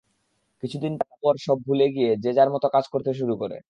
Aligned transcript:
কিছু 0.63 0.77
দিন 0.79 0.93
পর 1.23 1.35
সব 1.45 1.57
ভুলে 1.67 1.87
গিয়ে, 1.95 2.11
যে 2.17 2.29
যার 2.37 2.49
মতো 2.53 2.67
কাজ 2.75 2.85
করতে 2.93 3.11
শুরু 3.19 3.33
করে। 3.41 3.57